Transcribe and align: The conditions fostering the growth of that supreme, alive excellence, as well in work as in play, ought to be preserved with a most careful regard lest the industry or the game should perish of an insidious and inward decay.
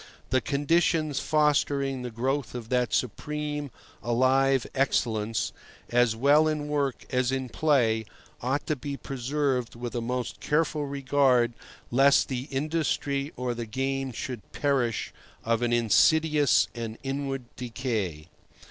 The 0.31 0.41
conditions 0.41 1.19
fostering 1.19 2.01
the 2.01 2.09
growth 2.09 2.55
of 2.55 2.69
that 2.69 2.91
supreme, 2.91 3.69
alive 4.01 4.65
excellence, 4.73 5.53
as 5.89 6.15
well 6.15 6.47
in 6.47 6.67
work 6.67 7.05
as 7.11 7.31
in 7.31 7.49
play, 7.49 8.05
ought 8.41 8.65
to 8.65 8.75
be 8.75 8.97
preserved 8.97 9.75
with 9.75 9.93
a 9.93 10.01
most 10.01 10.39
careful 10.39 10.87
regard 10.87 11.53
lest 11.91 12.29
the 12.29 12.47
industry 12.49 13.31
or 13.37 13.53
the 13.53 13.67
game 13.67 14.11
should 14.11 14.41
perish 14.53 15.13
of 15.43 15.61
an 15.61 15.71
insidious 15.71 16.67
and 16.73 16.97
inward 17.03 17.43
decay. 17.55 18.27